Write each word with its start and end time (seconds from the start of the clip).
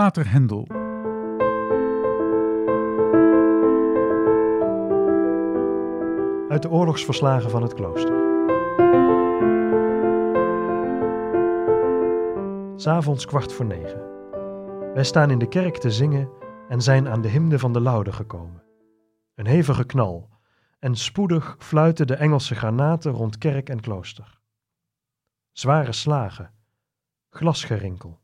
Pater 0.00 0.30
Hendel. 0.30 0.66
Uit 6.48 6.62
de 6.62 6.68
oorlogsverslagen 6.70 7.50
van 7.50 7.62
het 7.62 7.74
klooster. 7.74 8.14
S'avonds 12.76 13.26
kwart 13.26 13.52
voor 13.52 13.64
negen. 13.64 14.02
Wij 14.94 15.04
staan 15.04 15.30
in 15.30 15.38
de 15.38 15.48
kerk 15.48 15.76
te 15.76 15.90
zingen 15.90 16.30
en 16.68 16.80
zijn 16.82 17.08
aan 17.08 17.20
de 17.20 17.28
hymne 17.28 17.58
van 17.58 17.72
de 17.72 17.80
laude 17.80 18.12
gekomen. 18.12 18.62
Een 19.34 19.46
hevige 19.46 19.84
knal, 19.84 20.28
en 20.78 20.96
spoedig 20.96 21.56
fluiten 21.58 22.06
de 22.06 22.14
Engelse 22.14 22.54
granaten 22.54 23.12
rond 23.12 23.38
kerk 23.38 23.68
en 23.68 23.80
klooster. 23.80 24.40
Zware 25.52 25.92
slagen, 25.92 26.54
glasgerinkel. 27.30 28.22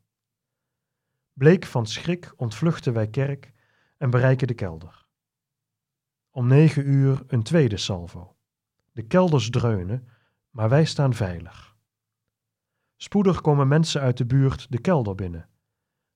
Bleek 1.33 1.65
van 1.65 1.85
schrik 1.85 2.33
ontvluchten 2.35 2.93
wij 2.93 3.07
kerk 3.07 3.53
en 3.97 4.09
bereiken 4.09 4.47
de 4.47 4.53
kelder. 4.53 5.05
Om 6.29 6.47
negen 6.47 6.87
uur 6.87 7.23
een 7.27 7.43
tweede 7.43 7.77
salvo. 7.77 8.35
De 8.91 9.01
kelders 9.01 9.49
dreunen, 9.49 10.07
maar 10.49 10.69
wij 10.69 10.85
staan 10.85 11.13
veilig. 11.13 11.75
Spoedig 12.95 13.41
komen 13.41 13.67
mensen 13.67 14.01
uit 14.01 14.17
de 14.17 14.25
buurt 14.25 14.71
de 14.71 14.81
kelder 14.81 15.15
binnen. 15.15 15.49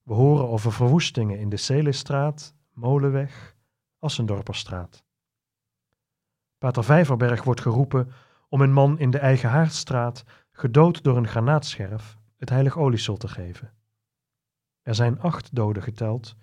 We 0.04 0.14
horen 0.14 0.48
over 0.48 0.72
verwoestingen 0.72 1.40
in 1.40 1.50
de 1.50 1.58
Celestraat, 1.58 2.56
Molenweg, 2.74 3.56
Assendorperstraat. 4.00 5.04
Pater 6.58 6.84
Vijverberg 6.84 7.44
wordt 7.44 7.62
geroepen 7.62 8.12
om 8.50 8.62
een 8.62 8.74
man 8.74 9.00
in 9.00 9.10
de 9.10 9.20
eigen 9.20 9.50
haardstraat, 9.50 10.24
gedood 10.52 11.04
door 11.04 11.18
een 11.18 11.28
granaatscherf, 11.28 12.18
het 12.38 12.50
heilig 12.50 12.78
oliesel 12.78 13.18
te 13.18 13.28
geven. 13.28 13.74
Er 14.86 14.96
zijn 14.96 15.20
acht 15.20 15.56
doden 15.56 15.84
geteld 15.84 16.36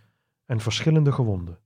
en 0.44 0.60
verschillende 0.60 1.12
gewonden. 1.12 1.58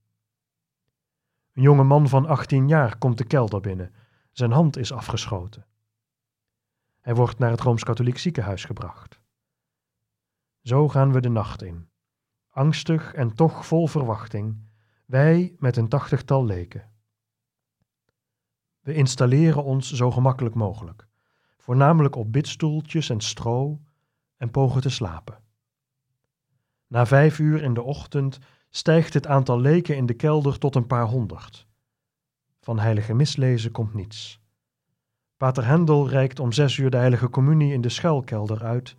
Een 1.53 1.61
jonge 1.61 1.83
man 1.83 2.09
van 2.09 2.25
18 2.25 2.67
jaar 2.67 2.97
komt 2.97 3.17
de 3.17 3.23
kelder 3.23 3.61
binnen. 3.61 3.93
Zijn 4.31 4.51
hand 4.51 4.77
is 4.77 4.91
afgeschoten. 4.91 5.65
Hij 6.99 7.15
wordt 7.15 7.39
naar 7.39 7.51
het 7.51 7.59
Rooms-Katholiek 7.59 8.17
ziekenhuis 8.17 8.65
gebracht. 8.65 9.21
Zo 10.61 10.87
gaan 10.87 11.11
we 11.11 11.21
de 11.21 11.29
nacht 11.29 11.61
in, 11.61 11.89
angstig 12.49 13.13
en 13.13 13.35
toch 13.35 13.65
vol 13.65 13.87
verwachting, 13.87 14.61
wij 15.05 15.55
met 15.59 15.77
een 15.77 15.89
tachtigtal 15.89 16.45
leken. 16.45 16.91
We 18.79 18.93
installeren 18.93 19.63
ons 19.63 19.93
zo 19.93 20.11
gemakkelijk 20.11 20.55
mogelijk, 20.55 21.07
voornamelijk 21.57 22.15
op 22.15 22.31
bidstoeltjes 22.31 23.09
en 23.09 23.21
stro, 23.21 23.81
en 24.35 24.51
pogen 24.51 24.81
te 24.81 24.89
slapen. 24.89 25.45
Na 26.87 27.05
vijf 27.05 27.39
uur 27.39 27.63
in 27.63 27.73
de 27.73 27.81
ochtend 27.81 28.39
stijgt 28.69 29.13
het 29.13 29.27
aantal 29.27 29.59
leken 29.59 29.95
in 29.95 30.05
de 30.05 30.13
kelder 30.13 30.57
tot 30.57 30.75
een 30.75 30.87
paar 30.87 31.05
honderd. 31.05 31.67
Van 32.61 32.79
heilige 32.79 33.13
mislezen 33.13 33.71
komt 33.71 33.93
niets. 33.93 34.41
Pater 35.37 35.65
Hendel 35.65 36.09
reikt 36.09 36.39
om 36.39 36.51
zes 36.51 36.77
uur 36.77 36.89
de 36.89 36.97
heilige 36.97 37.29
communie 37.29 37.73
in 37.73 37.81
de 37.81 37.89
schuilkelder 37.89 38.63
uit 38.63 38.95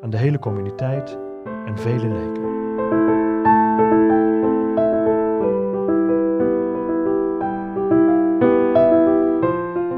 aan 0.00 0.10
de 0.10 0.16
hele 0.16 0.38
communiteit 0.38 1.18
en 1.66 1.78
vele 1.78 2.08
leken. 2.08 2.44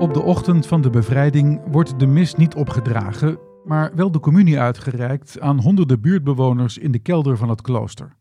Op 0.00 0.14
de 0.14 0.22
ochtend 0.22 0.66
van 0.66 0.81
de 0.81 0.91
bevrijding 0.91 1.62
wordt 1.66 1.98
de 1.98 2.06
mis 2.06 2.34
niet 2.34 2.55
opgedragen, 2.55 3.39
maar 3.69 3.95
wel 3.95 4.11
de 4.11 4.21
communie 4.21 4.59
uitgereikt 4.59 5.41
aan 5.41 5.61
honderden 5.61 6.01
buurtbewoners 6.01 6.79
in 6.79 6.93
de 6.93 6.99
kelder 6.99 7.37
van 7.37 7.49
het 7.49 7.61
klooster. 7.61 8.17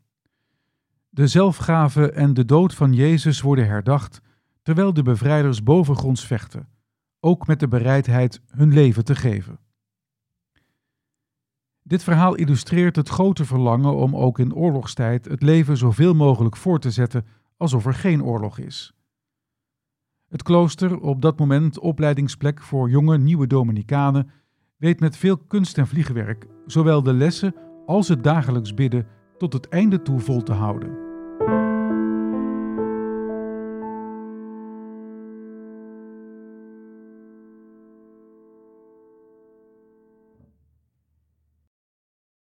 De 1.10 1.28
zelfgave 1.28 2.12
en 2.12 2.34
de 2.34 2.46
dood 2.46 2.74
van 2.74 2.94
Jezus 2.94 3.42
worden 3.42 3.68
herdacht, 3.68 4.22
terwijl 4.62 4.94
de 4.94 5.04
bevrijders 5.04 5.64
bovengronds 5.64 6.26
vechten, 6.26 6.68
ook 7.20 7.48
met 7.48 7.60
de 7.60 7.68
bereidheid 7.68 8.42
hun 8.48 8.74
leven 8.74 9.06
te 9.06 9.16
geven. 9.16 9.60
Dit 11.84 12.04
verhaal 12.04 12.36
illustreert 12.36 12.96
het 12.96 13.10
grote 13.10 13.46
verlangen 13.46 13.96
om 13.96 14.16
ook 14.16 14.40
in 14.40 14.54
oorlogstijd 14.54 15.26
het 15.26 15.42
leven 15.42 15.78
zoveel 15.78 16.14
mogelijk 16.14 16.58
voor 16.58 16.80
te 16.80 16.92
zetten 16.92 17.26
alsof 17.58 17.86
er 17.86 17.94
geen 17.94 18.24
oorlog 18.24 18.58
is. 18.58 18.94
Het 20.30 20.44
klooster, 20.44 21.00
op 21.00 21.22
dat 21.22 21.40
moment 21.40 21.80
opleidingsplek 21.80 22.62
voor 22.62 22.90
jonge 22.90 23.18
nieuwe 23.18 23.48
Dominicanen, 23.48 24.30
weet 24.78 25.00
met 25.00 25.18
veel 25.18 25.38
kunst 25.38 25.78
en 25.78 25.88
vliegwerk 25.88 26.46
zowel 26.66 27.04
de 27.04 27.14
lessen 27.14 27.56
als 27.86 28.08
het 28.08 28.24
dagelijks 28.24 28.74
bidden 28.74 29.08
tot 29.38 29.54
het 29.54 29.70
einde 29.70 30.02
toe 30.02 30.20
vol 30.20 30.44
te 30.44 30.54
houden. 30.54 31.07